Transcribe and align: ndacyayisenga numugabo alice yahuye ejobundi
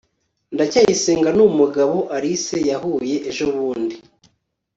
ndacyayisenga 0.53 1.29
numugabo 1.37 1.97
alice 2.15 2.57
yahuye 2.69 3.15
ejobundi 3.29 3.95